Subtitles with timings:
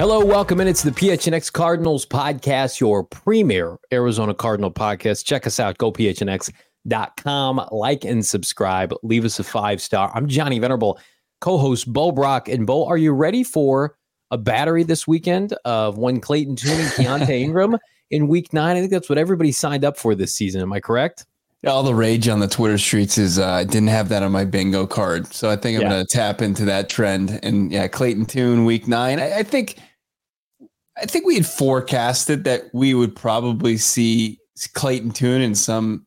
[0.00, 0.68] Hello, welcome in.
[0.68, 5.26] It's the PHNX Cardinals podcast, your premier Arizona Cardinal podcast.
[5.26, 7.68] Check us out, gophnx.com.
[7.70, 8.94] Like and subscribe.
[9.02, 10.10] Leave us a five star.
[10.14, 10.98] I'm Johnny Venerable,
[11.42, 12.48] co host Bo Brack.
[12.48, 13.96] And Bo, are you ready for
[14.30, 17.76] a battery this weekend of one Clayton Tune and Keaontay Ingram
[18.10, 18.78] in week nine?
[18.78, 20.62] I think that's what everybody signed up for this season.
[20.62, 21.26] Am I correct?
[21.66, 24.46] All the rage on the Twitter streets is uh, I didn't have that on my
[24.46, 25.90] bingo card, so I think I'm yeah.
[25.90, 27.38] going to tap into that trend.
[27.42, 29.20] And yeah, Clayton Tune week nine.
[29.20, 29.76] I, I think
[30.96, 34.38] I think we had forecasted that we would probably see
[34.74, 36.06] Clayton Tune in some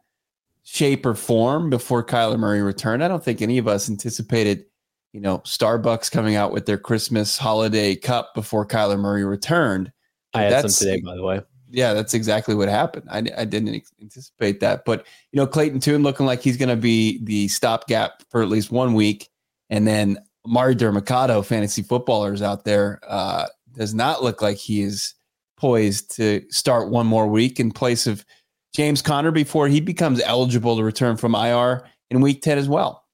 [0.64, 3.04] shape or form before Kyler Murray returned.
[3.04, 4.66] I don't think any of us anticipated,
[5.12, 9.92] you know, Starbucks coming out with their Christmas holiday cup before Kyler Murray returned.
[10.34, 11.42] I had that's, some today, by the way.
[11.74, 13.08] Yeah, that's exactly what happened.
[13.10, 16.76] I, I didn't anticipate that, but you know, Clayton Tune looking like he's going to
[16.76, 19.30] be the stopgap for at least one week,
[19.70, 25.16] and then Emari Demercado, fantasy footballers out there, uh, does not look like he is
[25.58, 28.24] poised to start one more week in place of
[28.76, 33.06] James Conner before he becomes eligible to return from IR in week 10 as well.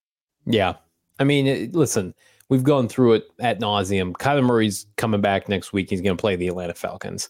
[0.45, 0.73] Yeah.
[1.19, 2.13] I mean, listen,
[2.49, 4.13] we've gone through it at nauseum.
[4.13, 5.89] Kyler Murray's coming back next week.
[5.89, 7.29] He's going to play the Atlanta Falcons.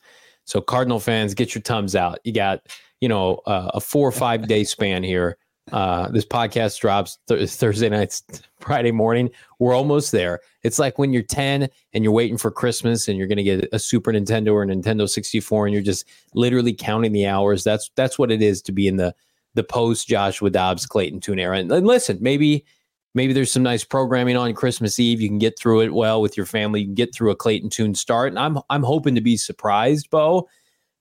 [0.50, 2.20] So, Cardinal fans, get your thumbs out.
[2.24, 2.62] You got,
[3.02, 5.38] you know, uh, a four or five day span here
[5.72, 8.24] uh, this podcast drops th- Thursday nights,
[8.60, 9.30] Friday morning.
[9.60, 10.40] We're almost there.
[10.64, 13.70] It's like when you're 10 and you're waiting for Christmas and you're going to get
[13.72, 17.64] a Super Nintendo or a Nintendo 64 and you're just literally counting the hours.
[17.64, 19.14] That's that's what it is to be in the
[19.56, 21.58] the post Joshua Dobbs Clayton Tune era.
[21.58, 22.66] And, and listen, maybe
[23.14, 25.22] maybe there's some nice programming on Christmas Eve.
[25.22, 26.82] You can get through it well with your family.
[26.82, 28.30] You can get through a Clayton Tune start.
[28.30, 30.48] And I'm I'm hoping to be surprised, Bo,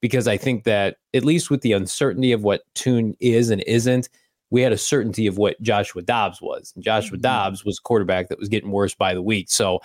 [0.00, 4.08] because I think that at least with the uncertainty of what Tune is and isn't
[4.50, 6.72] we had a certainty of what Joshua Dobbs was.
[6.74, 7.22] And Joshua mm-hmm.
[7.22, 9.50] Dobbs was a quarterback that was getting worse by the week.
[9.50, 9.80] So,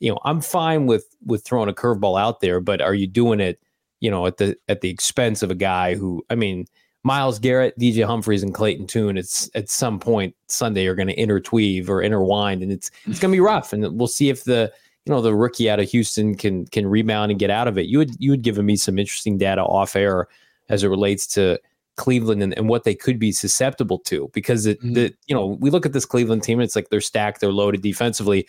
[0.00, 3.40] you know, I'm fine with with throwing a curveball out there, but are you doing
[3.40, 3.60] it,
[4.00, 6.66] you know, at the at the expense of a guy who, I mean,
[7.04, 11.18] Myles Garrett, DJ Humphries, and Clayton Tune, it's at some point Sunday are going to
[11.18, 13.72] interweave or intertwine, and it's it's going to be rough.
[13.72, 14.72] And we'll see if the
[15.06, 17.86] you know the rookie out of Houston can can rebound and get out of it.
[17.86, 20.28] You would you had given me some interesting data off air
[20.68, 21.58] as it relates to
[21.96, 24.94] Cleveland and, and what they could be susceptible to because it, mm-hmm.
[24.94, 27.82] the you know we look at this Cleveland team it's like they're stacked they're loaded
[27.82, 28.46] defensively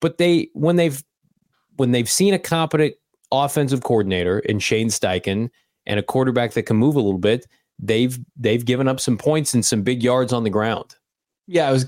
[0.00, 1.02] but they when they've
[1.76, 2.94] when they've seen a competent
[3.32, 5.50] offensive coordinator in Shane Steichen
[5.86, 7.46] and a quarterback that can move a little bit
[7.78, 10.96] they've they've given up some points and some big yards on the ground
[11.46, 11.86] yeah I was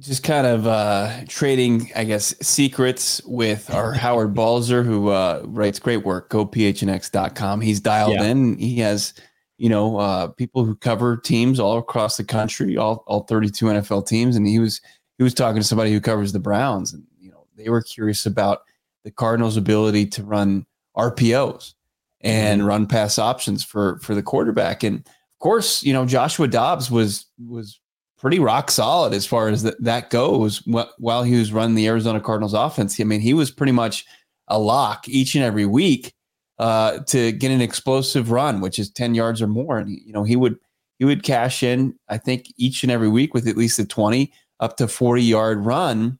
[0.00, 5.80] just kind of uh, trading, I guess, secrets with our Howard Balzer, who uh, writes
[5.80, 6.28] great work.
[6.28, 7.60] Go phnx.com.
[7.60, 8.22] He's dialed yeah.
[8.26, 8.56] in.
[8.58, 9.12] He has
[9.58, 14.06] you know, uh, people who cover teams all across the country, all all 32 NFL
[14.06, 14.80] teams, and he was
[15.18, 18.24] he was talking to somebody who covers the Browns, and you know, they were curious
[18.24, 18.62] about
[19.04, 20.64] the Cardinals' ability to run
[20.96, 21.74] RPOs
[22.20, 22.68] and mm-hmm.
[22.68, 25.04] run pass options for for the quarterback, and
[25.38, 27.78] of course, you know, Joshua Dobbs was was
[28.18, 30.60] pretty rock solid as far as that, that goes
[30.98, 33.00] while he was running the Arizona Cardinals offense.
[33.00, 34.04] I mean, he was pretty much
[34.48, 36.12] a lock each and every week
[36.58, 39.78] uh, to get an explosive run, which is 10 yards or more.
[39.78, 40.58] And, you know, he would,
[40.98, 44.32] he would cash in, I think, each and every week with at least a 20
[44.58, 46.18] up to 40 yard run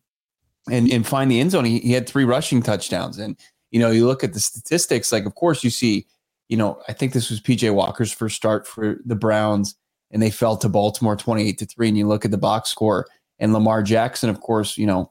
[0.70, 1.64] and, and find the end zone.
[1.64, 3.18] He, he had three rushing touchdowns.
[3.18, 3.36] And,
[3.72, 6.06] you know, you look at the statistics, like, of course, you see,
[6.48, 9.74] you know, I think this was PJ Walker's first start for the Browns,
[10.10, 11.88] and they fell to Baltimore 28 to 3.
[11.88, 13.06] And you look at the box score,
[13.38, 15.10] and Lamar Jackson, of course, you know,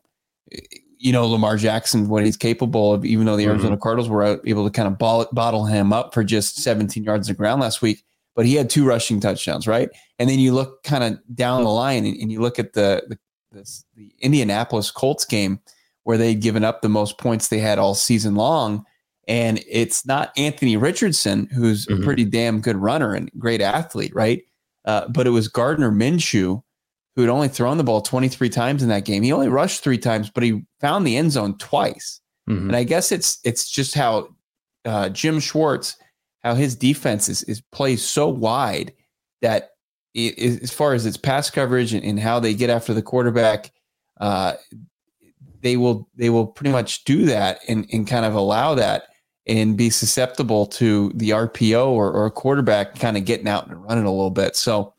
[1.00, 3.81] you know Lamar Jackson what he's capable of, even though the Arizona mm-hmm.
[3.81, 7.38] Cardinals were able to kind of ball, bottle him up for just 17 yards of
[7.38, 8.04] ground last week.
[8.36, 9.89] But he had two rushing touchdowns, right?
[10.19, 13.04] And then you look kind of down the line and, and you look at the,
[13.07, 13.18] the
[13.51, 15.60] the, the Indianapolis Colts game
[16.04, 18.86] where they'd given up the most points they had all season long.
[19.27, 22.01] And it's not Anthony Richardson, who's mm-hmm.
[22.01, 24.44] a pretty damn good runner and great athlete, right?
[24.85, 26.62] Uh, but it was Gardner Minshew
[27.18, 29.24] who had only thrown the ball 23 times in that game.
[29.24, 32.21] He only rushed three times, but he found the end zone twice.
[32.47, 32.68] Mm-hmm.
[32.68, 34.29] And I guess it's it's just how
[34.85, 35.97] uh, Jim Schwartz,
[36.44, 38.94] how his defense is, is plays so wide
[39.41, 39.71] that
[40.15, 43.71] as far as its pass coverage and, and how they get after the quarterback,
[44.21, 44.53] uh,
[45.62, 49.06] they will they will pretty much do that and, and kind of allow that
[49.48, 53.82] and be susceptible to the RPO or, or a quarterback kind of getting out and
[53.84, 54.56] running a little bit.
[54.56, 54.94] So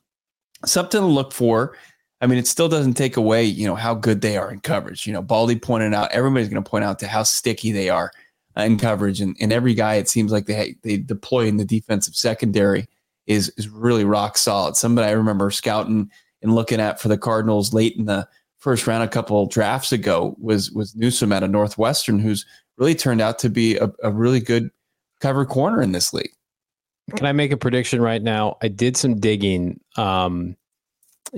[0.65, 1.77] something to look for.
[2.21, 5.07] I mean, it still doesn't take away, you know, how good they are in coverage.
[5.07, 8.11] You know, Baldy pointed out, everybody's going to point out to how sticky they are
[8.57, 12.17] in coverage, and, and every guy it seems like they they deploy in the defensive
[12.17, 12.89] secondary
[13.27, 14.75] is is really rock solid.
[14.75, 16.11] Somebody I remember scouting
[16.43, 18.27] and looking at for the Cardinals late in the
[18.59, 22.45] first round a couple drafts ago was was Newsome out of Northwestern, who's
[22.79, 24.71] really turned out to be a, a really good
[25.21, 26.33] cover corner in this league.
[27.17, 28.57] Can I make a prediction right now?
[28.63, 30.57] I did some digging um,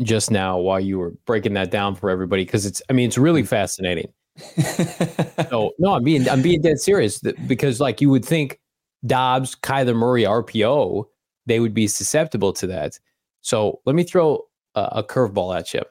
[0.03, 3.19] just now while you were breaking that down for everybody because it's I mean it's
[3.19, 4.13] really fascinating.
[5.49, 8.59] so no, I'm being I'm being dead serious because like you would think
[9.07, 11.05] Dobbs, Kyler Murray, RPO,
[11.47, 12.99] they would be susceptible to that.
[13.41, 14.45] So let me throw
[14.75, 15.83] a, a curveball at you.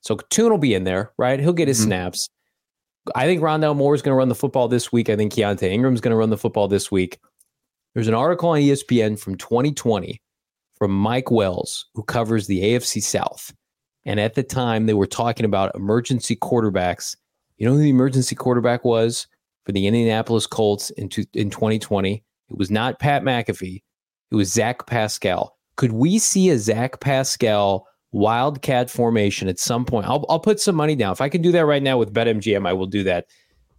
[0.00, 1.40] So Tune will be in there, right?
[1.40, 1.88] He'll get his mm-hmm.
[1.88, 2.28] snaps.
[3.14, 5.08] I think Rondale Moore is going to run the football this week.
[5.08, 7.18] I think Keaontay Ingram is going to run the football this week.
[7.94, 10.20] There's an article on ESPN from 2020
[10.76, 13.54] from Mike Wells, who covers the AFC South.
[14.04, 17.16] And at the time, they were talking about emergency quarterbacks.
[17.56, 19.26] You know who the emergency quarterback was
[19.64, 22.22] for the Indianapolis Colts in, in 2020?
[22.50, 23.82] It was not Pat McAfee.
[24.30, 25.56] It was Zach Pascal.
[25.76, 27.86] Could we see a Zach Pascal
[28.16, 30.06] wildcat formation at some point?
[30.06, 31.12] I'll, I'll put some money down.
[31.12, 33.26] If I can do that right now with BetMGM, I will do that.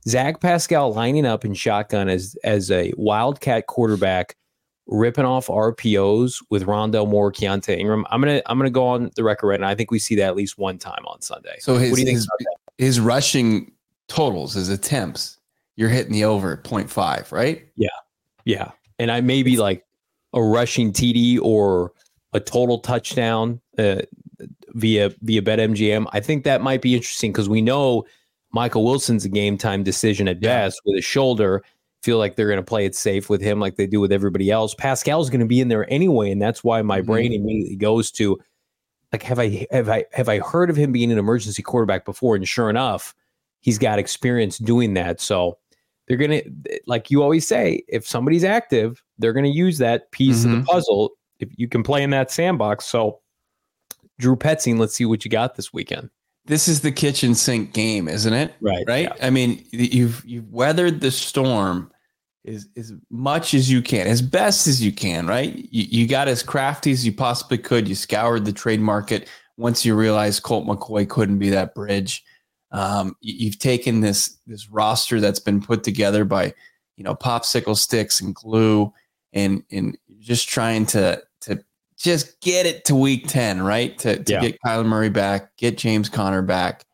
[0.07, 4.37] Zach Pascal lining up in shotgun as as a wildcat quarterback
[4.85, 8.05] ripping off RPOs with Rondale Moore, Keaontay Ingram.
[8.09, 9.67] I'm gonna I'm gonna go on the record right now.
[9.67, 11.57] I think we see that at least one time on Sunday.
[11.59, 12.29] So his, what do you think his,
[12.77, 13.73] his rushing
[14.07, 15.39] totals, his attempts,
[15.75, 17.67] you're hitting the over at 0.5, right?
[17.75, 17.89] Yeah.
[18.45, 18.71] Yeah.
[18.99, 19.85] And I maybe like
[20.33, 21.91] a rushing TD or
[22.33, 24.01] a total touchdown uh,
[24.73, 26.07] via via BetMGM.
[26.11, 28.05] I think that might be interesting because we know
[28.51, 31.63] Michael Wilson's a game time decision at best with a shoulder
[32.03, 34.51] feel like they're going to play it safe with him like they do with everybody
[34.51, 34.73] else.
[34.73, 37.11] Pascal's going to be in there anyway, and that's why my mm-hmm.
[37.11, 38.39] brain immediately goes to
[39.11, 42.35] like have I have I have I heard of him being an emergency quarterback before?
[42.35, 43.15] And sure enough,
[43.61, 45.19] he's got experience doing that.
[45.19, 45.57] So
[46.07, 46.41] they're gonna
[46.85, 50.45] like you always say, if somebody's active, they're gonna use that piece mm-hmm.
[50.45, 50.65] of the mm-hmm.
[50.65, 52.85] puzzle if you can play in that sandbox.
[52.85, 53.19] So
[54.19, 56.09] Drew Petzing, let's see what you got this weekend
[56.47, 58.55] this is the kitchen sink game, isn't it?
[58.61, 58.85] Right.
[58.87, 59.11] Right.
[59.15, 59.27] Yeah.
[59.27, 61.91] I mean, you've you've weathered the storm
[62.45, 65.53] as, as much as you can, as best as you can, right?
[65.55, 67.87] You, you got as crafty as you possibly could.
[67.87, 69.27] You scoured the trade market
[69.57, 72.23] once you realized Colt McCoy couldn't be that bridge.
[72.71, 76.53] Um, you, have taken this this roster that's been put together by
[76.95, 78.93] you know popsicle sticks and glue,
[79.33, 81.26] and and just trying to to
[81.97, 83.97] just get it to week ten, right?
[83.99, 84.41] To to yeah.
[84.41, 86.85] get Kyler Murray back, get James Conner back.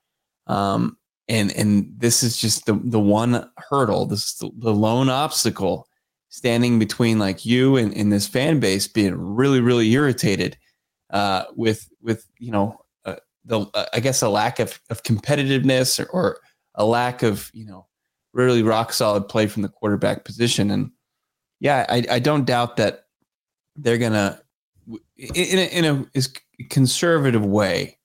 [0.48, 0.98] Um,
[1.28, 5.88] and and this is just the the one hurdle this is the, the lone obstacle
[6.30, 10.58] standing between like you and, and this fan base being really really irritated
[11.12, 13.16] uh, with with you know uh,
[13.46, 16.40] the uh, I guess a lack of, of competitiveness or, or,
[16.76, 17.86] a lack of you know
[18.34, 20.90] really rock solid play from the quarterback position and
[21.60, 23.06] yeah I, I don't doubt that
[23.76, 24.42] they're gonna
[25.34, 27.98] in a, in a conservative way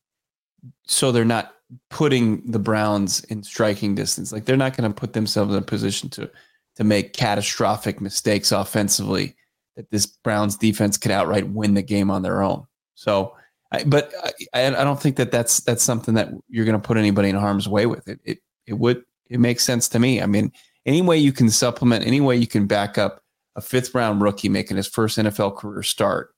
[0.88, 1.54] so they're not
[1.90, 4.32] putting the Browns in striking distance.
[4.32, 6.30] Like they're not going to put themselves in a position to
[6.76, 9.36] to make catastrophic mistakes offensively
[9.76, 12.66] that this Browns defense could outright win the game on their own.
[12.94, 13.34] So,
[13.72, 14.12] I, but
[14.54, 17.36] I, I don't think that that's that's something that you're going to put anybody in
[17.36, 18.08] harm's way with.
[18.08, 20.22] It it it would it makes sense to me.
[20.22, 20.52] I mean,
[20.86, 23.22] any way you can supplement, any way you can back up
[23.56, 26.34] a fifth round rookie making his first NFL career start,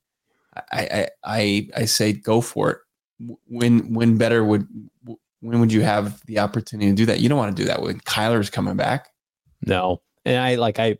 [0.54, 2.78] I I I, I say go for it.
[3.46, 4.66] When when better would
[5.40, 7.20] when would you have the opportunity to do that?
[7.20, 9.08] You don't want to do that when Kyler's coming back.
[9.66, 10.02] No.
[10.24, 10.98] And I like I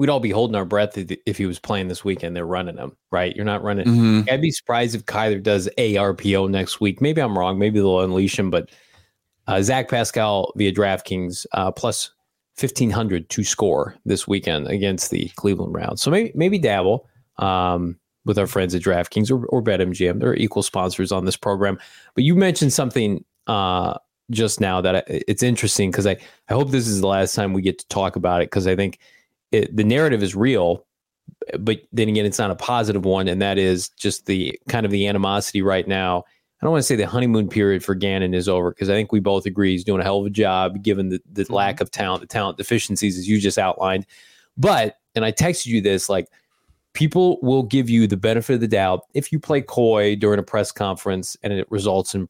[0.00, 2.34] we'd all be holding our breath if he was playing this weekend.
[2.34, 3.36] They're running him, right?
[3.36, 3.86] You're not running.
[3.86, 4.30] Mm-hmm.
[4.30, 7.02] I'd be surprised if Kyler does ARPO next week.
[7.02, 7.58] Maybe I'm wrong.
[7.58, 8.70] Maybe they'll unleash him, but
[9.46, 12.12] uh, Zach Pascal via DraftKings uh, plus
[12.58, 16.00] 1500 to score this weekend against the Cleveland Browns.
[16.00, 17.06] So maybe maybe dabble
[17.36, 20.20] um, with our friends at DraftKings or, or BetMGM.
[20.20, 21.78] They're equal sponsors on this program.
[22.14, 23.94] But you mentioned something uh,
[24.30, 26.16] just now that I, it's interesting because I,
[26.48, 28.76] I hope this is the last time we get to talk about it because I
[28.76, 28.98] think
[29.52, 30.86] it, the narrative is real,
[31.58, 33.28] but then again, it's not a positive one.
[33.28, 36.24] And that is just the kind of the animosity right now.
[36.60, 39.12] I don't want to say the honeymoon period for Gannon is over because I think
[39.12, 41.54] we both agree he's doing a hell of a job given the, the mm-hmm.
[41.54, 44.04] lack of talent, the talent deficiencies as you just outlined.
[44.58, 46.28] But, and I texted you this like,
[46.94, 50.42] people will give you the benefit of the doubt if you play coy during a
[50.42, 52.28] press conference and it results in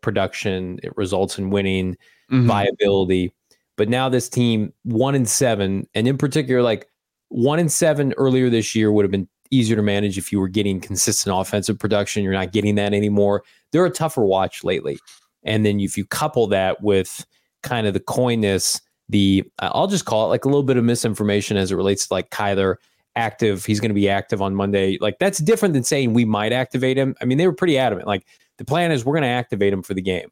[0.00, 1.94] production, it results in winning,
[2.30, 2.46] mm-hmm.
[2.46, 3.32] viability.
[3.76, 6.88] But now this team one in seven, and in particular, like
[7.28, 10.48] one in seven earlier this year would have been easier to manage if you were
[10.48, 12.22] getting consistent offensive production.
[12.22, 13.44] You're not getting that anymore.
[13.72, 14.98] They're a tougher watch lately.
[15.44, 17.24] And then if you couple that with
[17.62, 21.56] kind of the coyness, the I'll just call it like a little bit of misinformation
[21.56, 22.76] as it relates to like Kyler
[23.18, 23.64] active.
[23.64, 24.96] He's going to be active on Monday.
[25.00, 27.14] Like that's different than saying we might activate him.
[27.20, 28.06] I mean, they were pretty adamant.
[28.06, 30.30] Like the plan is we're going to activate him for the game,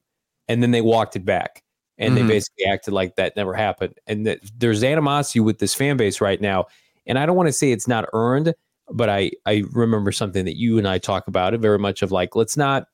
[0.48, 1.62] and then they walked it back,
[1.98, 2.26] and mm-hmm.
[2.26, 3.94] they basically acted like that never happened.
[4.06, 6.66] And that there's animosity with this fan base right now,
[7.06, 8.54] and I don't want to say it's not earned,
[8.90, 12.12] but I I remember something that you and I talk about it very much of
[12.12, 12.86] like let's not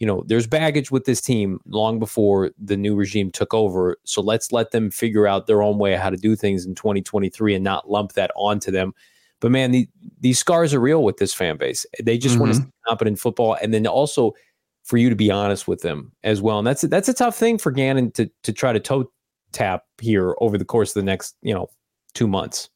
[0.00, 3.98] you know, there's baggage with this team long before the new regime took over.
[4.04, 7.54] So let's let them figure out their own way how to do things in 2023
[7.54, 8.94] and not lump that onto them.
[9.40, 9.88] But man, the,
[10.20, 11.86] these scars are real with this fan base.
[12.02, 12.42] They just mm-hmm.
[12.42, 14.34] want to stay competent football, and then also
[14.84, 16.58] for you to be honest with them as well.
[16.58, 19.10] And that's that's a tough thing for Gannon to to try to toe
[19.52, 21.68] tap here over the course of the next you know
[22.14, 22.68] two months.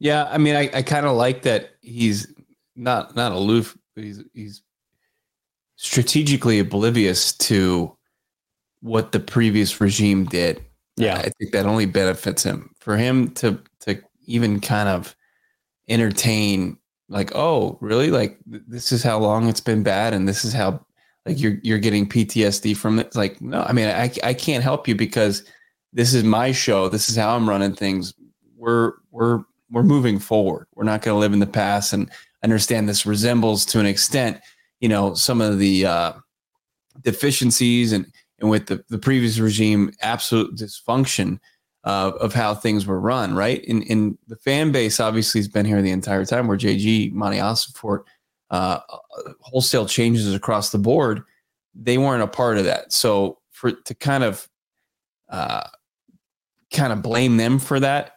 [0.00, 2.32] Yeah, I mean, I, I kind of like that he's
[2.76, 4.62] not not aloof, but he's he's
[5.76, 7.96] strategically oblivious to
[8.80, 10.64] what the previous regime did.
[10.96, 12.74] Yeah, I think that only benefits him.
[12.80, 15.16] For him to to even kind of
[15.88, 16.78] entertain
[17.08, 18.10] like, oh, really?
[18.10, 20.84] Like this is how long it's been bad, and this is how
[21.24, 23.14] like you're you're getting PTSD from it.
[23.16, 25.44] Like, no, I mean, I I can't help you because
[25.92, 26.88] this is my show.
[26.88, 28.12] This is how I'm running things.
[28.56, 30.66] We're we're we're moving forward.
[30.74, 32.10] We're not going to live in the past and
[32.42, 34.40] understand this resembles to an extent,
[34.80, 36.12] you know, some of the uh,
[37.02, 38.06] deficiencies and
[38.40, 41.40] and with the, the previous regime, absolute dysfunction
[41.88, 43.64] of how things were run, right?
[43.66, 47.38] And, and the fan base obviously has been here the entire time where JG, Monty
[47.38, 48.04] Ossenfort,
[48.50, 48.80] uh,
[49.40, 51.22] wholesale changes across the board,
[51.74, 52.92] they weren't a part of that.
[52.92, 54.46] So for to kind of
[55.30, 55.66] uh,
[56.72, 58.16] kind of blame them for that,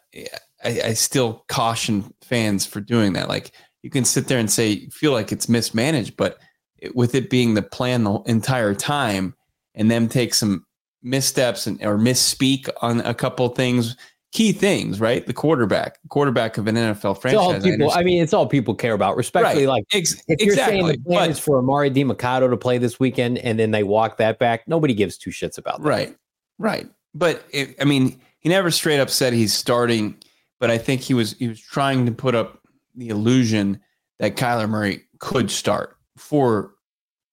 [0.62, 3.28] I, I still caution fans for doing that.
[3.28, 3.52] Like
[3.82, 6.38] you can sit there and say feel like it's mismanaged, but
[6.78, 9.34] it, with it being the plan the entire time,
[9.74, 10.66] and them take some
[11.02, 13.96] missteps and or misspeak on a couple things
[14.32, 15.26] key things, right?
[15.26, 17.62] The quarterback, quarterback of an NFL franchise.
[17.62, 19.16] People, I, I, mean, it's all people care about.
[19.16, 19.72] Respectfully, right.
[19.72, 22.98] like Ex- if you're saying the plan but, is for Emari Demercado to play this
[22.98, 25.88] weekend and then they walk that back, nobody gives two shits about that.
[25.88, 26.16] Right,
[26.58, 26.88] right.
[27.14, 30.16] But it, I mean, he never straight up said he's starting,
[30.58, 32.58] but I think he was he was trying to put up
[32.94, 33.80] the illusion
[34.18, 36.72] that Kyler Murray could start for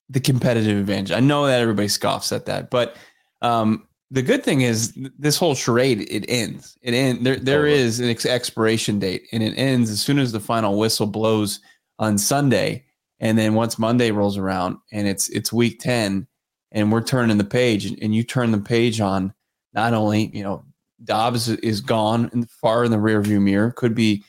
[0.09, 1.11] the competitive advantage.
[1.11, 2.97] I know that everybody scoffs at that, but
[3.41, 6.77] um, the good thing is this whole charade it ends.
[6.81, 7.35] It end there.
[7.35, 11.07] There is an ex- expiration date, and it ends as soon as the final whistle
[11.07, 11.59] blows
[11.99, 12.85] on Sunday.
[13.19, 16.27] And then once Monday rolls around, and it's it's week ten,
[16.71, 19.33] and we're turning the page, and you turn the page on
[19.73, 20.65] not only you know
[21.03, 24.23] Dobbs is gone and far in the rearview mirror, could be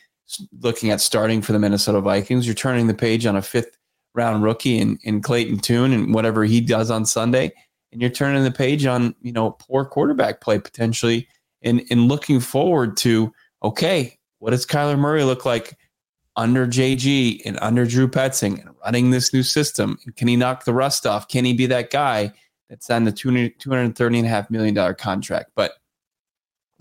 [0.60, 2.46] looking at starting for the Minnesota Vikings.
[2.46, 3.76] You're turning the page on a fifth
[4.14, 7.52] round rookie in, in Clayton Tune and whatever he does on Sunday
[7.92, 11.28] and you're turning the page on you know poor quarterback play potentially
[11.62, 13.32] and and looking forward to
[13.62, 15.76] okay what does Kyler Murray look like
[16.37, 19.99] under JG and under Drew Petzing and running this new system?
[20.06, 21.28] And can he knock the rust off?
[21.28, 22.32] Can he be that guy
[22.70, 25.50] that's on the 230 and a half million dollar contract?
[25.54, 25.73] But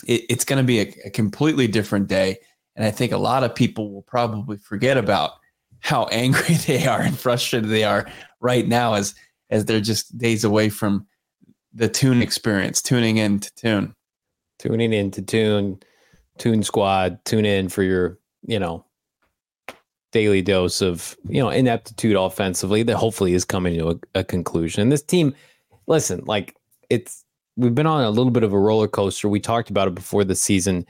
[0.07, 2.37] it, it's going to be a, a completely different day
[2.79, 5.33] and I think a lot of people will probably forget about
[5.81, 8.07] how angry they are and frustrated they are
[8.39, 9.15] right now as
[9.49, 11.07] as they're just days away from
[11.73, 13.95] the tune experience, tuning in to tune.
[14.57, 15.79] Tuning in to tune,
[16.37, 18.85] tune squad, tune in for your, you know,
[20.11, 24.89] daily dose of, you know, ineptitude offensively that hopefully is coming to a, a conclusion.
[24.89, 25.33] This team,
[25.87, 26.55] listen, like
[26.89, 27.23] it's,
[27.55, 29.29] we've been on a little bit of a roller coaster.
[29.29, 30.85] We talked about it before the season.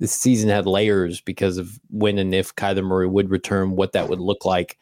[0.00, 4.08] This season had layers because of when and if Kyler Murray would return, what that
[4.08, 4.76] would look like.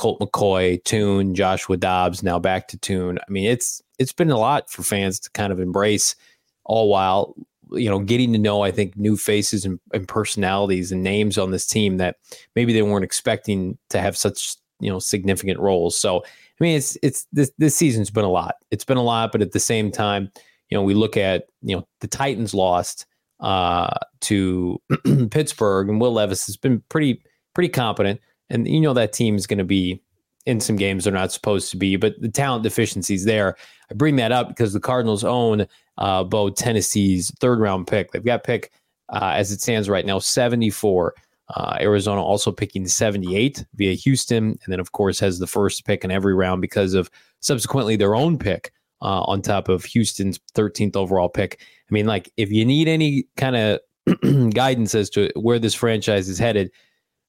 [0.00, 3.18] Colt McCoy, Tune, Joshua Dobbs, now back to Tune.
[3.18, 6.16] I mean, it's it's been a lot for fans to kind of embrace,
[6.64, 7.34] all while
[7.72, 11.50] you know getting to know I think new faces and, and personalities and names on
[11.50, 12.16] this team that
[12.56, 15.98] maybe they weren't expecting to have such you know significant roles.
[15.98, 18.54] So I mean, it's it's this this season's been a lot.
[18.70, 20.32] It's been a lot, but at the same time,
[20.70, 23.04] you know, we look at you know the Titans lost
[23.40, 24.80] uh, to
[25.30, 27.22] Pittsburgh, and Will Levis has been pretty
[27.54, 28.18] pretty competent
[28.50, 30.02] and you know that team is going to be
[30.46, 33.56] in some games they're not supposed to be, but the talent deficiencies there.
[33.90, 35.66] I bring that up because the Cardinals own
[35.98, 38.10] uh, Bo Tennessee's third round pick.
[38.10, 38.72] They've got pick
[39.10, 41.14] uh, as it stands right now 74.
[41.54, 46.04] Uh, Arizona also picking 78 via Houston, and then of course has the first pick
[46.04, 50.96] in every round because of subsequently their own pick uh, on top of Houston's 13th
[50.96, 51.60] overall pick.
[51.60, 53.80] I mean, like if you need any kind of
[54.54, 56.70] guidance as to where this franchise is headed,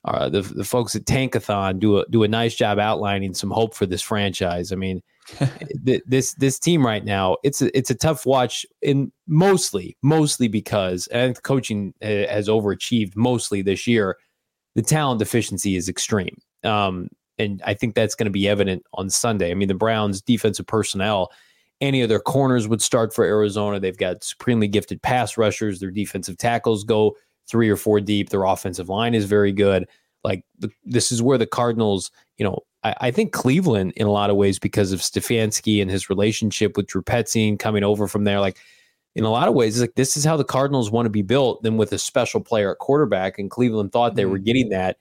[0.06, 3.76] uh, the the folks at Tankathon do a do a nice job outlining some hope
[3.76, 4.72] for this franchise.
[4.72, 5.02] I mean,
[5.86, 10.48] th- this this team right now it's a, it's a tough watch in mostly mostly
[10.48, 14.18] because and coaching has overachieved mostly this year.
[14.74, 19.10] The talent deficiency is extreme, um, and I think that's going to be evident on
[19.10, 19.52] Sunday.
[19.52, 21.32] I mean, the Browns' defensive personnel.
[21.80, 23.80] Any of their corners would start for Arizona.
[23.80, 25.80] They've got supremely gifted pass rushers.
[25.80, 27.16] Their defensive tackles go
[27.52, 28.30] three or four deep.
[28.30, 29.88] Their offensive line is very good.
[30.24, 34.12] Like the, this is where the Cardinals, you know, I, I, think Cleveland in a
[34.12, 38.24] lot of ways because of Stefanski and his relationship with Drew Petzing coming over from
[38.24, 38.40] there.
[38.40, 38.58] Like
[39.16, 41.64] in a lot of ways, like this is how the Cardinals want to be built.
[41.64, 44.46] Then with a special player at quarterback, and Cleveland thought they were mm-hmm.
[44.46, 44.98] getting that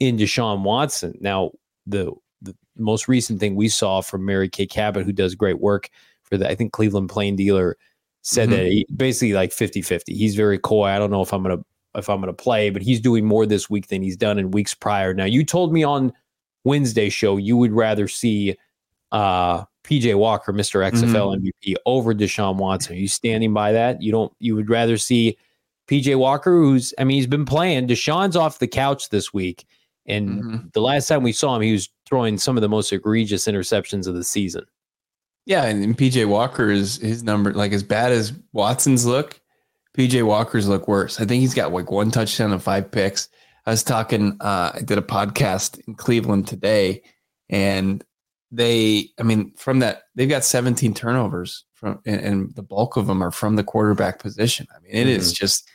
[0.00, 1.16] in Deshaun Watson.
[1.20, 1.52] Now
[1.86, 5.88] the the most recent thing we saw from Mary Kay Cabot, who does great work
[6.22, 7.76] for the I think Cleveland Plain Dealer,
[8.22, 8.56] said mm-hmm.
[8.56, 10.02] that he basically like 50-50.
[10.08, 10.86] He's very coy.
[10.86, 11.62] I don't know if I'm gonna
[11.94, 14.50] if I'm going to play, but he's doing more this week than he's done in
[14.50, 15.14] weeks prior.
[15.14, 16.12] Now, you told me on
[16.64, 18.56] Wednesday show you would rather see
[19.12, 20.88] uh, PJ Walker, Mr.
[20.90, 21.46] XFL mm-hmm.
[21.46, 22.96] MVP, over Deshaun Watson.
[22.96, 24.02] Are you standing by that?
[24.02, 24.32] You don't.
[24.40, 25.36] You would rather see
[25.88, 27.88] PJ Walker, who's I mean, he's been playing.
[27.88, 29.66] Deshaun's off the couch this week,
[30.06, 30.56] and mm-hmm.
[30.72, 34.06] the last time we saw him, he was throwing some of the most egregious interceptions
[34.06, 34.64] of the season.
[35.46, 39.40] Yeah, and, and PJ Walker is his number like as bad as Watson's look
[39.96, 41.20] PJ Walker's look worse.
[41.20, 43.28] I think he's got like one touchdown and five picks.
[43.66, 47.02] I was talking, uh, I did a podcast in Cleveland today,
[47.48, 48.04] and
[48.50, 53.06] they, I mean, from that, they've got 17 turnovers from, and, and the bulk of
[53.06, 54.66] them are from the quarterback position.
[54.74, 55.16] I mean, it mm-hmm.
[55.16, 55.68] is just,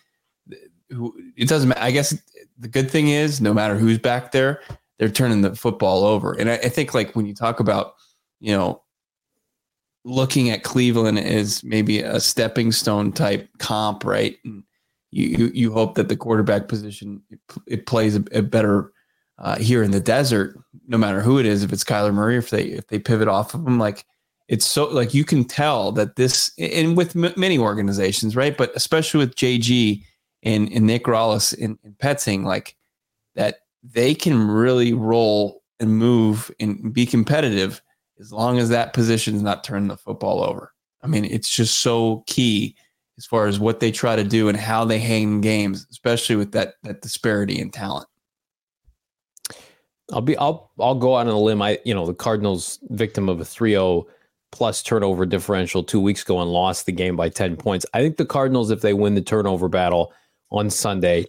[0.90, 1.82] it doesn't matter.
[1.82, 2.16] I guess
[2.58, 4.62] the good thing is, no matter who's back there,
[4.98, 6.34] they're turning the football over.
[6.34, 7.94] And I, I think, like, when you talk about,
[8.40, 8.84] you know,
[10.06, 14.38] looking at Cleveland as maybe a stepping stone type comp, right?
[14.44, 14.64] And
[15.12, 17.22] you you, hope that the quarterback position
[17.66, 18.94] it, plays a, a better
[19.40, 22.52] uh, here in the desert, no matter who it is, if it's Kyler Murray, if
[22.52, 24.06] they if they pivot off of him, like
[24.48, 28.56] it's so like you can tell that this and with m- many organizations, right?
[28.56, 30.04] But especially with JG
[30.44, 32.76] and, and Nick Rallis and, and Petzing, like
[33.36, 37.82] that they can really roll and move and be competitive
[38.20, 40.74] as long as that position is not turning the football over.
[41.02, 42.76] I mean, it's just so key
[43.18, 46.52] as far as what they try to do and how they hang games, especially with
[46.54, 48.08] that that disparity in talent.
[50.12, 51.62] I'll be I'll I'll go out on a limb.
[51.62, 54.06] I you know the Cardinals victim of a 3-0
[54.52, 57.86] plus turnover differential two weeks ago and lost the game by 10 points.
[57.94, 60.12] I think the Cardinals, if they win the turnover battle
[60.52, 61.26] on Sunday,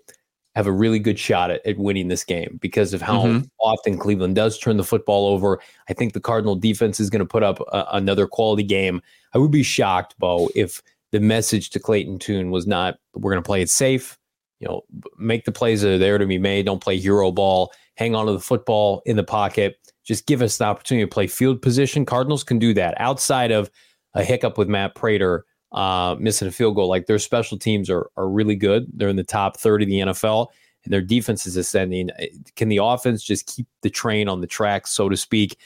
[0.55, 3.45] have a really good shot at, at winning this game because of how mm-hmm.
[3.61, 5.61] often Cleveland does turn the football over.
[5.89, 9.01] I think the Cardinal defense is going to put up a, another quality game.
[9.33, 10.83] I would be shocked, Bo, if
[11.13, 14.19] the message to Clayton Tune was not we're going to play it safe.
[14.59, 14.83] You know,
[15.19, 16.67] make the plays that are there to be made.
[16.67, 17.73] Don't play hero ball.
[17.97, 19.79] Hang on to the football in the pocket.
[20.05, 22.05] Just give us the opportunity to play field position.
[22.05, 23.71] Cardinals can do that outside of
[24.15, 26.89] a hiccup with Matt Prater uh, missing a field goal.
[26.89, 28.87] Like their special teams are are really good.
[28.93, 30.49] They're in the top 30 of the NFL,
[30.85, 32.11] and their defense is ascending.
[32.11, 35.57] Uh, can the offense just keep the train on the track, so to speak?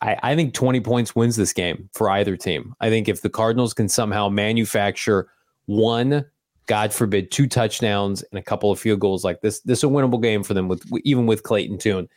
[0.00, 2.74] I, I think 20 points wins this game for either team.
[2.80, 5.28] I think if the Cardinals can somehow manufacture
[5.66, 6.24] one,
[6.66, 9.88] God forbid, two touchdowns and a couple of field goals like this, this is a
[9.88, 12.08] winnable game for them with even with Clayton Tune.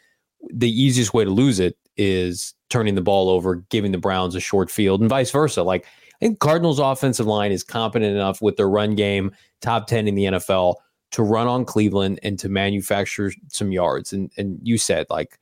[0.53, 4.39] The easiest way to lose it is turning the ball over, giving the Browns a
[4.39, 5.63] short field, and vice versa.
[5.63, 5.87] Like
[6.21, 10.15] I think Cardinals offensive line is competent enough with their run game, top 10 in
[10.15, 10.75] the NFL,
[11.12, 14.13] to run on Cleveland and to manufacture some yards.
[14.13, 15.39] And and you said like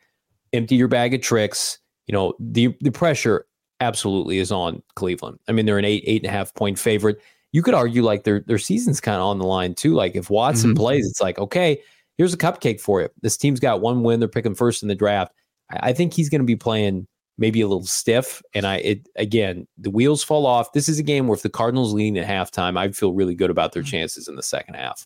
[0.51, 1.79] empty your bag of tricks.
[2.07, 3.45] You know, the the pressure
[3.79, 5.39] absolutely is on Cleveland.
[5.47, 7.21] I mean, they're an eight, eight and a half point favorite.
[7.51, 9.93] You could argue like their their season's kind of on the line too.
[9.93, 10.77] Like if Watson mm-hmm.
[10.77, 11.81] plays, it's like, okay,
[12.17, 13.09] here's a cupcake for you.
[13.21, 14.19] This team's got one win.
[14.19, 15.33] They're picking first in the draft.
[15.71, 18.41] I, I think he's going to be playing maybe a little stiff.
[18.53, 20.73] And I, it again, the wheels fall off.
[20.73, 23.49] This is a game where if the Cardinals lean at halftime, I'd feel really good
[23.49, 23.87] about their mm.
[23.87, 25.05] chances in the second half,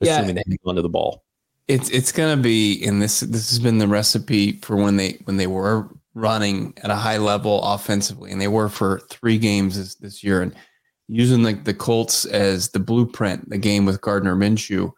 [0.00, 0.42] assuming yeah.
[0.46, 1.24] they hang onto the ball.
[1.66, 5.38] It's it's gonna be, and this this has been the recipe for when they when
[5.38, 9.94] they were running at a high level offensively, and they were for three games this,
[9.96, 10.54] this year, and
[11.08, 14.92] using like the Colts as the blueprint, the game with Gardner Minshew,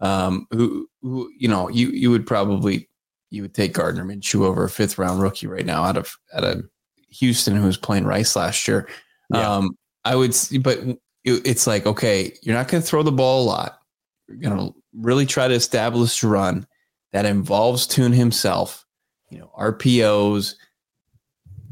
[0.00, 2.88] um, who who you know you you would probably
[3.32, 6.44] you would take Gardner Minshew over a fifth round rookie right now out of out
[6.44, 6.64] of
[7.08, 8.88] Houston who was playing Rice last year.
[9.32, 9.50] Yeah.
[9.50, 10.80] Um, I would, but
[11.24, 13.78] it's like okay, you're not going to throw the ball a lot.
[14.28, 16.66] You're going to really try to establish a run
[17.12, 18.84] that involves Tune himself,
[19.30, 20.54] you know, RPOs,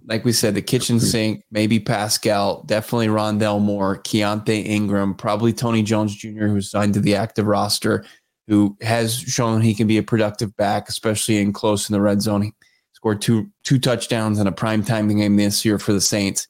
[0.06, 5.82] like we said, the kitchen sink, maybe Pascal, definitely Rondale Moore, Keaontay Ingram, probably Tony
[5.82, 8.04] Jones Jr., who's signed to the active roster,
[8.50, 12.20] who has shown he can be a productive back, especially in close in the red
[12.20, 12.42] zone.
[12.42, 12.52] He
[12.92, 16.48] scored two two touchdowns in a prime time game this year for the Saints.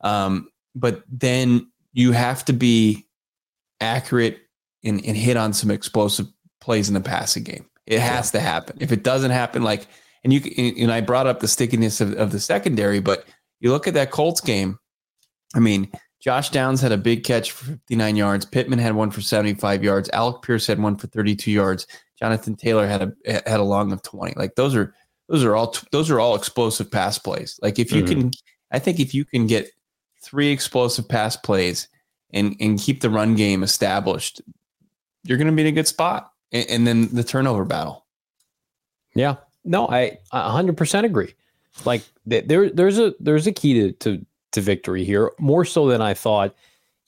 [0.00, 3.06] Um, but then you have to be
[3.82, 4.38] accurate
[4.82, 6.26] and, and hit on some explosive
[6.62, 7.66] plays in the passing game.
[7.86, 8.78] It has to happen.
[8.80, 9.86] If it doesn't happen, like
[10.24, 10.40] and you
[10.78, 13.26] and I brought up the stickiness of, of the secondary, but
[13.60, 14.78] you look at that Colts game.
[15.54, 18.44] I mean, Josh Downs had a big catch for 59 yards.
[18.44, 20.08] Pittman had one for 75 yards.
[20.12, 21.86] Alec Pierce had one for 32 yards.
[22.16, 24.34] Jonathan Taylor had a had a long of 20.
[24.36, 24.94] Like those are
[25.28, 27.58] those are all those are all explosive pass plays.
[27.60, 28.20] Like if you mm-hmm.
[28.20, 28.30] can,
[28.70, 29.70] I think if you can get
[30.22, 31.88] three explosive pass plays
[32.30, 34.40] and and keep the run game established,
[35.24, 36.30] you're going to be in a good spot.
[36.52, 38.06] And, and then the turnover battle.
[39.16, 41.34] Yeah, no, I 100% agree.
[41.84, 46.00] Like there, there's a there's a key to, to to victory here, more so than
[46.00, 46.54] I thought.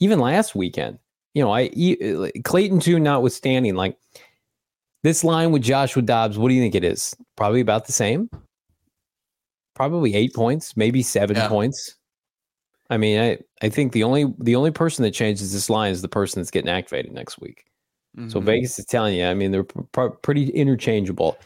[0.00, 0.98] Even last weekend,
[1.34, 1.68] you know, I
[2.44, 3.96] Clayton Tune notwithstanding, like
[5.02, 7.14] this line with Joshua Dobbs, what do you think it is?
[7.36, 8.28] Probably about the same.
[9.74, 11.48] Probably eight points, maybe seven yeah.
[11.48, 11.96] points.
[12.90, 16.02] I mean, I, I think the only the only person that changes this line is
[16.02, 17.64] the person that's getting activated next week.
[18.16, 18.28] Mm-hmm.
[18.28, 21.36] So Vegas is telling you, I mean, they're pr- pretty interchangeable.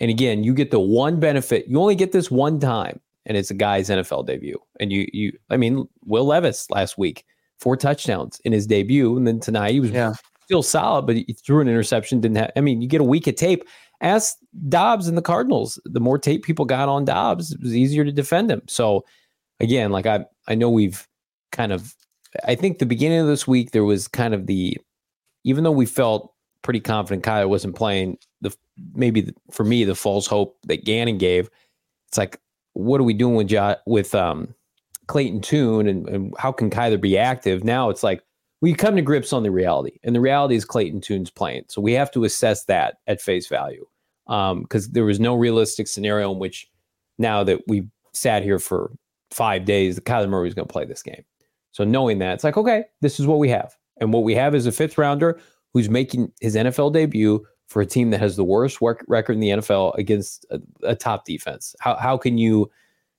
[0.00, 1.68] And again, you get the one benefit.
[1.68, 4.58] You only get this one time, and it's a guy's NFL debut.
[4.80, 7.24] And you, you, I mean, Will Levis last week,
[7.58, 10.14] four touchdowns in his debut, and then tonight he was yeah.
[10.44, 12.20] still solid, but he threw an interception.
[12.20, 12.52] Didn't have.
[12.56, 13.64] I mean, you get a week of tape.
[14.00, 14.36] Ask
[14.68, 15.80] Dobbs and the Cardinals.
[15.84, 18.62] The more tape people got on Dobbs, it was easier to defend him.
[18.68, 19.04] So,
[19.60, 21.06] again, like I, I know we've
[21.52, 21.94] kind of.
[22.44, 24.76] I think the beginning of this week there was kind of the,
[25.44, 28.18] even though we felt pretty confident Kyler wasn't playing.
[28.42, 28.54] The
[28.94, 31.48] maybe the, for me the false hope that Gannon gave.
[32.08, 32.38] It's like,
[32.76, 34.54] what are we doing with jo- with um,
[35.06, 37.64] Clayton Tune and, and how can Kyler be active?
[37.64, 38.22] Now it's like
[38.60, 41.64] we come to grips on the reality, and the reality is Clayton Tune's playing.
[41.68, 43.86] So we have to assess that at face value
[44.26, 46.68] because um, there was no realistic scenario in which
[47.18, 48.92] now that we've sat here for
[49.30, 51.24] five days, that Kyler Murray is going to play this game.
[51.72, 53.74] So knowing that, it's like, okay, this is what we have.
[54.00, 55.38] And what we have is a fifth rounder
[55.72, 59.40] who's making his NFL debut for a team that has the worst work record in
[59.40, 61.74] the NFL against a, a, top defense.
[61.80, 62.70] How how can you,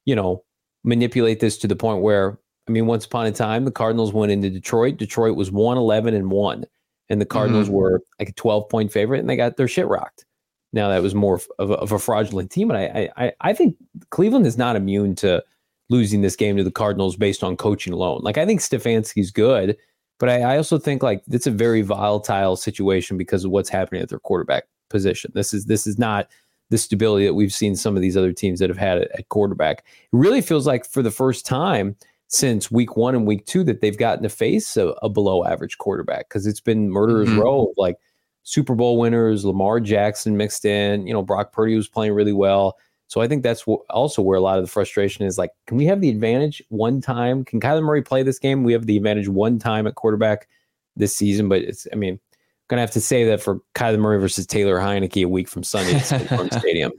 [0.05, 0.43] you know,
[0.83, 4.31] manipulate this to the point where I mean, once upon a time, the Cardinals went
[4.31, 4.97] into Detroit.
[4.97, 6.65] Detroit was 111 and 1,
[7.09, 7.75] and the Cardinals mm-hmm.
[7.75, 10.25] were like a 12 point favorite, and they got their shit rocked.
[10.73, 12.69] Now, that was more of a, of a fraudulent team.
[12.69, 13.77] And I, I, I think
[14.09, 15.43] Cleveland is not immune to
[15.89, 18.19] losing this game to the Cardinals based on coaching alone.
[18.21, 19.77] Like, I think Stefanski's good.
[20.19, 24.01] But I, I also think like it's a very volatile situation because of what's happening
[24.01, 25.31] at their quarterback position.
[25.35, 26.27] This is this is not
[26.69, 29.29] the stability that we've seen some of these other teams that have had at, at
[29.29, 29.79] quarterback.
[29.79, 31.95] It really feels like for the first time
[32.27, 35.77] since week one and week two that they've gotten to face a, a below average
[35.77, 37.39] quarterback because it's been murderers mm-hmm.
[37.39, 37.97] row like
[38.43, 41.05] Super Bowl winners, Lamar Jackson mixed in.
[41.05, 42.77] You know, Brock Purdy was playing really well.
[43.07, 45.37] So I think that's also where a lot of the frustration is.
[45.37, 47.45] Like, can we have the advantage one time?
[47.45, 48.63] Can Kyler Murray play this game?
[48.63, 50.47] We have the advantage one time at quarterback
[50.95, 51.87] this season, but it's.
[51.93, 52.19] I mean,
[52.67, 55.95] gonna have to say that for Kyler Murray versus Taylor Heinicke a week from Sunday
[55.95, 56.91] at Stadium.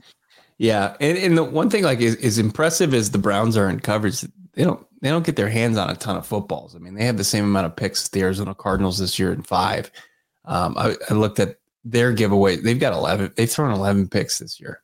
[0.57, 3.79] Yeah, and, and the one thing like is, is impressive as the Browns are in
[3.79, 4.21] coverage.
[4.53, 6.75] They don't they don't get their hands on a ton of footballs.
[6.75, 9.31] I mean, they have the same amount of picks as the Arizona Cardinals this year
[9.31, 9.91] in five.
[10.45, 12.55] Um, I, I looked at their giveaway.
[12.55, 13.31] They've got eleven.
[13.35, 14.81] They've thrown eleven picks this year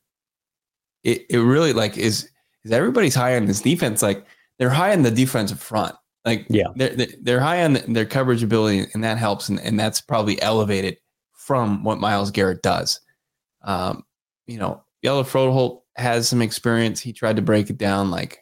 [1.05, 2.29] it, it really like is
[2.65, 4.01] is everybody's high on this defense.
[4.01, 4.25] Like
[4.57, 5.95] they're high on the defensive front.
[6.25, 10.01] Like yeah, they're they're high on their coverage ability, and that helps, and, and that's
[10.01, 10.97] probably elevated
[11.33, 12.99] from what Myles Garrett does.
[13.63, 14.03] Um,
[14.47, 16.99] you know, Hjalte Froholdt has some experience.
[16.99, 18.09] He tried to break it down.
[18.09, 18.39] Like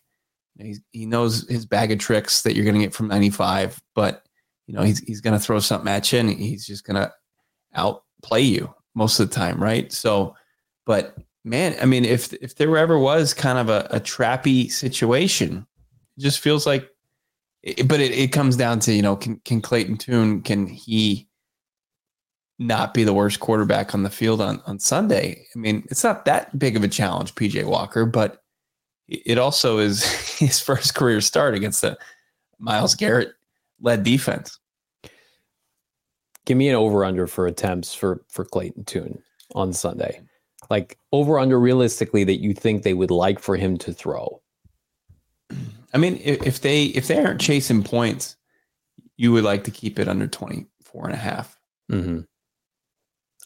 [0.57, 4.23] he he knows his bag of tricks that you're going to get from 95, but
[4.67, 7.11] you know he's he's going to throw something at you, and he's just going to
[7.75, 9.91] outplay you most of the time, right?
[9.91, 10.37] So,
[10.85, 15.65] but man, I mean, if if there ever was kind of a, a trappy situation,
[16.17, 16.89] it just feels like.
[17.85, 21.27] but it, it comes down to you know can can Clayton Tune can he
[22.59, 25.45] not be the worst quarterback on the field on on Sunday?
[25.55, 28.41] I mean, it's not that big of a challenge, PJ Walker, but
[29.07, 30.03] it also is
[30.39, 31.97] his first career start against the
[32.59, 33.33] Myles Garrett
[33.81, 34.59] led defense.
[36.45, 39.21] Give me an over under for attempts for for Clayton Tune
[39.55, 40.21] on Sunday
[40.69, 44.41] like over under realistically that you think they would like for him to throw?
[45.93, 48.35] I mean, if they if they aren't chasing points,
[49.17, 51.57] you would like to keep it under 24 and a half.
[51.91, 52.21] Mm-hmm.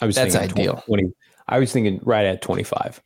[0.02, 0.84] I was That's thinking 20 ideal.
[0.86, 1.14] 20
[1.50, 3.02] I was thinking right at 25.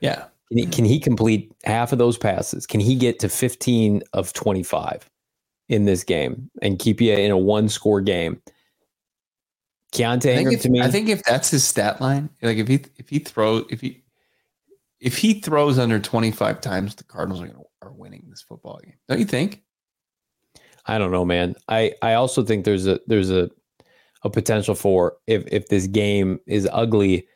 [0.00, 0.24] Yeah.
[0.48, 2.66] Can he, can he complete half of those passes?
[2.66, 5.08] Can he get to 15 of 25
[5.68, 8.40] in this game and keep you in a one score game?
[9.92, 12.56] Keaontay I think, Ingram if, to me, I think if that's his stat line, like
[12.56, 14.02] if he if he throws if he
[15.00, 18.94] if he throws under 25 times, the Cardinals are gonna, are winning this football game.
[19.08, 19.62] Don't you think?
[20.86, 21.54] I don't know, man.
[21.68, 23.50] I I also think there's a there's a
[24.22, 27.26] a potential for if if this game is ugly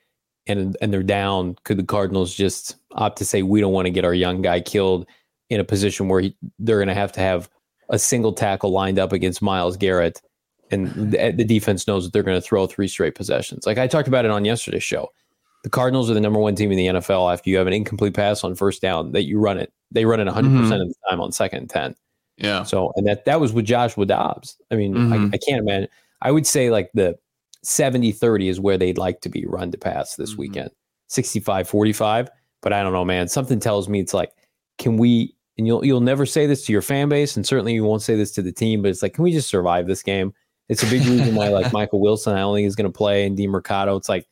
[0.47, 3.92] and and they're down, could the Cardinals just opt to say we don't want to
[3.92, 5.07] get our young guy killed
[5.51, 7.49] in a position where he, they're going to have to have
[7.90, 10.21] a single tackle lined up against Myles Garrett,
[10.70, 13.66] and the, the defense knows that they're going to throw three straight possessions.
[13.66, 15.11] Like I talked about it on yesterday's show.
[15.64, 18.14] The Cardinals are the number one team in the NFL after you have an incomplete
[18.14, 19.72] pass on first down that you run it.
[19.90, 21.94] They run it 100% of the time on second and 10.
[22.38, 22.62] Yeah.
[22.64, 24.57] So, and that that was with Joshua Dobbs.
[24.70, 25.31] I mean, Mhm.
[25.33, 25.88] I, I can't imagine.
[26.22, 27.16] I would say like the
[27.62, 30.38] 70 30 is where they'd like to be run to pass this Mhm.
[30.38, 30.70] weekend,
[31.09, 32.29] 65 45.
[32.62, 33.29] But I don't know, man.
[33.29, 34.33] Something tells me it's like,
[34.79, 37.85] can we, and you'll, you'll never say this to your fan base, and certainly you
[37.85, 40.33] won't say this to the team, but it's like, can we just survive this game?
[40.68, 43.26] It's a big reason why like Michael Wilson, I don't think is going to play,
[43.26, 43.96] and Demercado.
[43.96, 44.26] It's like,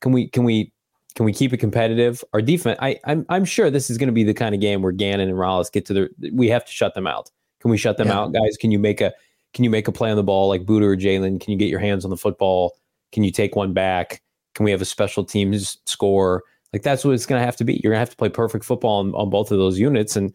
[0.00, 0.72] can we, can we,
[1.14, 2.22] can we keep it competitive?
[2.32, 4.82] Our defense, I, I'm, I'm sure this is going to be the kind of game
[4.82, 6.10] where Gannon and Rallis get to their.
[6.32, 7.30] We have to shut them out.
[7.60, 8.18] Can we shut them Yeah.
[8.18, 8.56] out, guys?
[8.58, 9.12] Can you make a,
[9.54, 11.40] can you make a play on the ball like Budda or Jalen?
[11.40, 12.76] Can you get your hands on the football?
[13.12, 14.22] Can you take one back?
[14.54, 16.42] Can we have a special teams score?
[16.72, 17.74] Like that's what it's going to have to be.
[17.82, 20.34] You're going to have to play perfect football on, on both of those units, and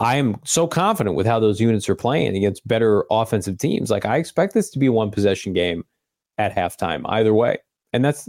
[0.00, 3.90] I am so confident with how those units are playing against better offensive teams.
[3.90, 5.84] Like I expect this to be one possession game
[6.38, 7.58] at halftime, either way.
[7.92, 8.28] And that's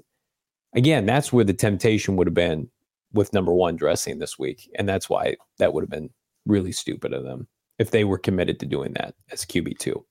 [0.76, 2.70] again, that's where the temptation would have been
[3.14, 4.70] with number one dressing this week.
[4.76, 6.12] And that's why that would have been
[6.46, 7.48] really stupid of them
[7.80, 10.06] if they were committed to doing that as QB two.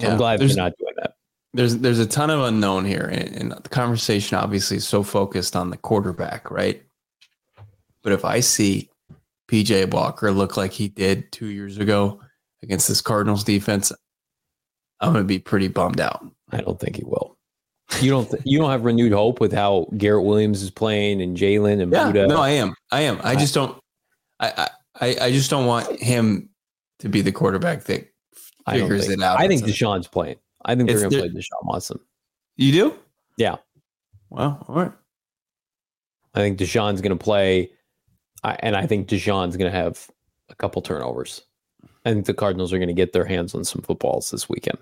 [0.00, 1.14] So I'm glad they're not doing that.
[1.52, 5.54] there's there's a ton of unknown here, and, and the conversation obviously is so focused
[5.54, 6.82] on the quarterback, right?
[8.02, 8.90] But if I see
[9.62, 12.20] PJ Walker look like he did two years ago
[12.62, 13.92] against this Cardinals defense,
[15.00, 16.26] I'm gonna be pretty bummed out.
[16.50, 17.36] I don't think he will.
[18.00, 18.28] You don't.
[18.30, 21.92] Th- you don't have renewed hope with how Garrett Williams is playing and Jalen and
[21.92, 22.28] Yeah, Budda.
[22.28, 22.74] no, I am.
[22.90, 23.20] I am.
[23.22, 23.78] I just don't.
[24.40, 24.68] I
[25.00, 26.48] I I just don't want him
[27.00, 28.08] to be the quarterback that
[28.68, 29.20] figures think.
[29.20, 29.38] it out.
[29.38, 30.36] I think Deshaun's playing.
[30.64, 32.00] I think they're going to play Deshaun Watson.
[32.56, 32.98] You do?
[33.36, 33.56] Yeah.
[34.30, 34.92] Well, all right.
[36.34, 37.70] I think Deshaun's going to play,
[38.44, 40.08] I, and I think Deshaun's going to have
[40.50, 41.42] a couple turnovers.
[42.04, 44.78] I think the Cardinals are going to get their hands on some footballs this weekend.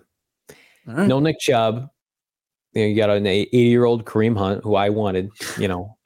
[0.89, 1.07] All right.
[1.07, 1.89] No Nick Chubb.
[2.73, 5.97] You, know, you got an 80 year old Kareem Hunt who I wanted, you know,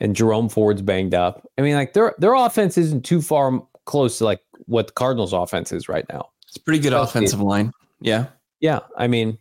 [0.00, 1.46] and Jerome Ford's banged up.
[1.58, 5.32] I mean, like their their offense isn't too far close to like what the Cardinals'
[5.32, 6.28] offense is right now.
[6.46, 7.72] It's a pretty good Especially- offensive line.
[8.00, 8.26] Yeah.
[8.60, 9.38] Yeah, I mean,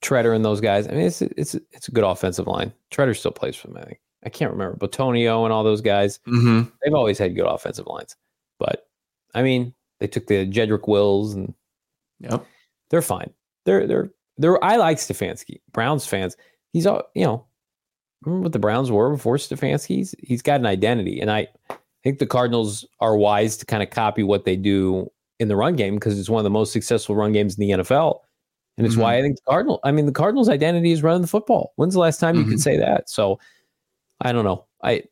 [0.00, 0.88] Treader and those guys.
[0.88, 2.72] I mean, it's it's it's a good offensive line.
[2.90, 3.76] Treader still plays for them.
[3.76, 6.18] I think I can't remember Bitonio and all those guys.
[6.26, 6.68] Mm-hmm.
[6.82, 8.16] They've always had good offensive lines,
[8.58, 8.86] but
[9.34, 11.54] I mean, they took the Jedrick Wills and
[12.20, 12.44] Yep.
[12.90, 13.30] they're fine.
[13.64, 14.62] They're they're they're.
[14.62, 15.60] I like Stefanski.
[15.72, 16.36] Browns fans.
[16.72, 17.46] He's all you know.
[18.24, 20.14] Remember what the Browns were before Stefanski?
[20.22, 21.48] He's, got an identity, and I
[22.04, 25.74] think the Cardinals are wise to kind of copy what they do in the run
[25.74, 28.18] game because it's one of the most successful run games in the NFL,
[28.76, 29.80] and it's why I think the Cardinal.
[29.84, 31.72] I mean, the Cardinals' identity is running the football.
[31.76, 32.50] When's the last time you Mhm.
[32.50, 33.08] could say that?
[33.08, 33.38] So,
[34.20, 34.66] I don't know.
[34.82, 35.04] I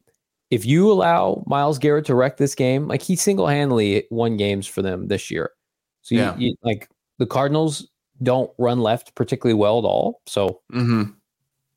[0.50, 4.66] if you allow Myles Garrett to wreck this game, like he single handedly won games
[4.66, 5.50] for them this year.
[6.02, 6.36] So you, Yeah.
[6.38, 7.88] you like the Cardinals
[8.22, 10.22] don't run left particularly well at all.
[10.26, 11.10] So Mm-hmm.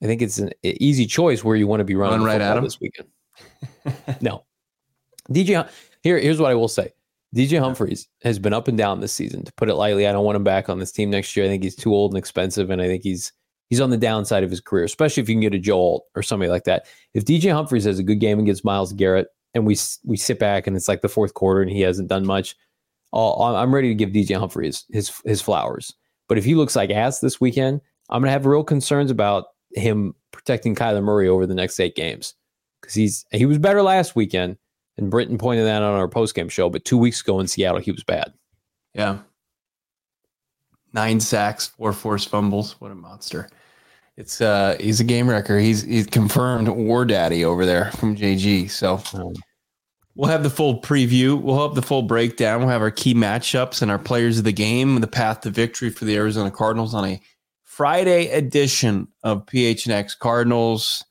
[0.03, 2.57] I think it's an easy choice where you want to be running Run right at
[2.57, 2.63] him?
[2.63, 3.07] this weekend.
[4.21, 4.45] No,
[5.29, 5.67] DJ.
[6.03, 6.91] Here, here's what I will say.
[7.35, 9.45] DJ Humphries has been up and down this season.
[9.45, 11.45] To put it lightly, I don't want him back on this team next year.
[11.45, 13.31] I think he's too old and expensive, and I think he's
[13.71, 16.03] he's on the downside of his career, especially if you can get a Joe Alt
[16.13, 16.85] or somebody like that.
[17.13, 20.67] If DJ Humphries has a good game against Myles Garrett, and we we sit back
[20.67, 22.55] and it's like the fourth quarter and he hasn't done much,
[23.13, 25.93] I'll, I'm ready to give DJ Humphries his his flowers.
[26.27, 30.13] But if he looks like ass this weekend, I'm gonna have real concerns about him
[30.31, 32.35] protecting Kyler Murray over the next eight games
[32.81, 34.57] because he's he was better last weekend,
[34.97, 36.69] and Britton pointed that out on our postgame show.
[36.69, 38.33] But two weeks ago in Seattle, he was bad.
[38.93, 39.19] Yeah.
[40.93, 42.73] Nine sacks, four forced fumbles.
[42.81, 43.47] What a monster.
[44.21, 45.57] It's uh he's a game wrecker.
[45.57, 48.69] He's he's confirmed war daddy over there from JG.
[48.69, 49.01] So
[50.13, 51.41] we'll have the full preview.
[51.41, 52.59] We'll have the full breakdown.
[52.59, 55.89] We'll have our key matchups and our players of the game, the path to victory
[55.89, 57.19] for the Arizona Cardinals on a
[57.63, 61.03] Friday edition of PHNX Cardinals.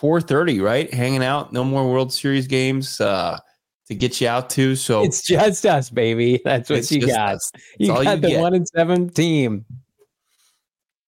[0.00, 0.94] 4:30, right?
[0.94, 1.52] Hanging out.
[1.52, 3.40] No more World Series games uh
[3.88, 4.76] to get you out to.
[4.76, 6.40] So it's just us, baby.
[6.44, 7.34] That's what you got.
[7.34, 7.50] us.
[7.80, 8.40] You all got you the get.
[8.40, 9.64] one and seven team.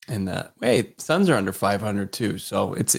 [0.08, 2.38] And uh, wait, Suns are under 500 too.
[2.38, 2.96] So it's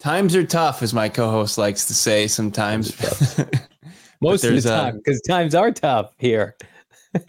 [0.00, 2.94] times are tough, as my co-host likes to say sometimes.
[4.20, 6.56] Most of the uh, time, because times are tough here.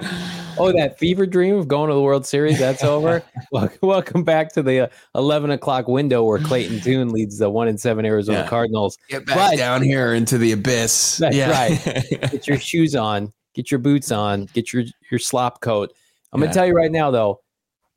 [0.58, 3.24] oh, that fever dream of going to the World Series, that's over.
[3.82, 7.80] Welcome back to the uh, 11 o'clock window where Clayton Tune leads the one and
[7.80, 8.48] seven Arizona yeah.
[8.48, 8.98] Cardinals.
[9.10, 11.18] Get back but, down here into the abyss.
[11.18, 11.52] That's yeah.
[11.52, 12.06] right.
[12.32, 15.94] Get your shoes on, get your boots on, get your, your slop coat.
[16.34, 16.46] I'm yeah.
[16.46, 17.42] going to tell you right now, though,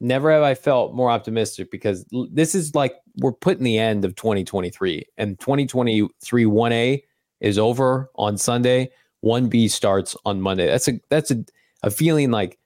[0.01, 4.15] never have I felt more optimistic because this is like we're putting the end of
[4.15, 7.03] 2023 and 2023 1A
[7.41, 8.91] is over on Sunday.
[9.25, 10.67] 1B starts on Monday.
[10.67, 11.45] That's a that's a
[11.83, 12.59] a feeling like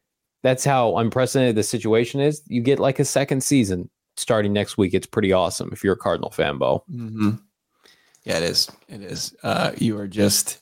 [0.43, 2.43] that's how unprecedented the situation is.
[2.47, 4.95] You get like a second season starting next week.
[4.95, 6.85] It's pretty awesome if you're a Cardinal fan, Bo.
[6.91, 7.31] Mm-hmm.
[8.25, 8.71] Yeah, it is.
[8.89, 9.35] It is.
[9.43, 10.61] Uh, you are just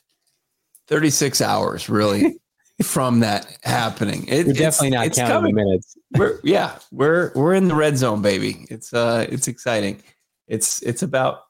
[0.87, 2.39] 36 hours really
[2.81, 4.27] from that happening.
[4.27, 5.55] It, we're definitely not counting coming.
[5.55, 5.97] minutes.
[6.17, 8.65] We're yeah, we're we're in the red zone, baby.
[8.69, 10.01] It's uh, it's exciting.
[10.47, 11.43] It's it's about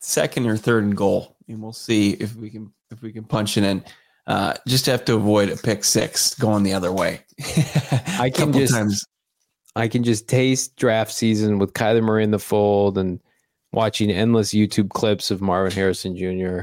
[0.00, 3.56] second or third and goal, and we'll see if we can if we can punch
[3.56, 3.84] it in.
[4.26, 7.20] Uh, just have to avoid a pick six going the other way.
[8.18, 9.04] I can just times.
[9.76, 13.20] I can just taste draft season with Kyler Murray in the fold and
[13.72, 16.62] watching endless YouTube clips of Marvin Harrison Jr.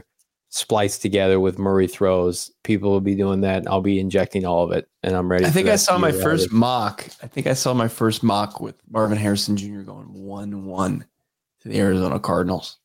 [0.55, 2.49] spliced together with Murray throws.
[2.63, 3.67] People will be doing that.
[3.67, 5.45] I'll be injecting all of it, and I'm ready.
[5.45, 7.07] I think I saw my first mock.
[7.21, 9.81] I think I saw my first mock with Marvin Harrison Jr.
[9.81, 11.05] going one one
[11.61, 12.77] to the Arizona Cardinals.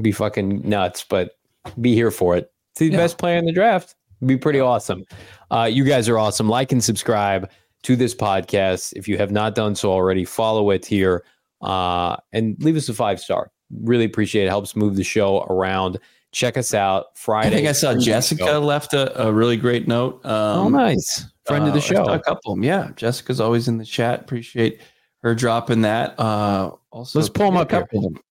[0.00, 1.38] Be fucking nuts, but
[1.80, 2.52] be here for it.
[2.76, 2.96] The yeah.
[2.96, 5.04] best player in the draft be pretty awesome.
[5.50, 6.48] Uh, you guys are awesome.
[6.48, 7.50] Like and subscribe
[7.82, 8.92] to this podcast.
[8.96, 11.24] If you have not done so already, follow it here
[11.62, 13.50] uh, and leave us a five star.
[13.70, 14.48] Really appreciate it.
[14.48, 15.98] Helps move the show around.
[16.32, 17.48] Check us out Friday.
[17.48, 20.24] I think I saw Jessica left a, a, really great note.
[20.26, 21.24] Um, oh, nice.
[21.46, 22.04] Friend uh, of the uh, show.
[22.04, 22.64] A couple of them.
[22.64, 22.90] Yeah.
[22.96, 24.20] Jessica's always in the chat.
[24.20, 24.80] Appreciate
[25.22, 26.18] her dropping that.
[26.20, 27.70] Uh, also, let's pull them up.
[27.70, 27.86] Here.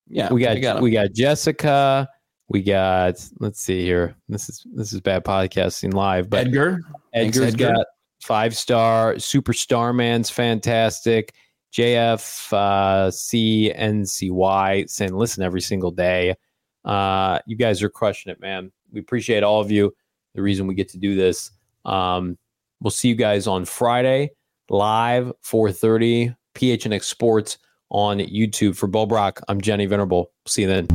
[0.08, 0.32] Yeah.
[0.32, 2.08] We got, got we got Jessica.
[2.48, 4.16] We got let's see here.
[4.30, 6.82] This is this is bad podcasting live, but Edgar.
[7.14, 7.74] Edgar's Edgar.
[7.74, 7.86] got
[8.22, 9.16] five star.
[9.16, 11.34] Superstar Man's fantastic.
[11.76, 16.36] JF uh, CNCY saying listen every single day.
[16.86, 18.72] Uh, you guys are crushing it, man.
[18.92, 19.94] We appreciate all of you.
[20.36, 21.52] The reason we get to do this.
[21.84, 22.38] Um,
[22.82, 24.32] we'll see you guys on Friday
[24.70, 27.58] live 4:30 PHNX Sports
[27.90, 29.40] on YouTube for Bo Brack.
[29.48, 30.32] I'm Johnny Venerable.
[30.48, 30.88] See you then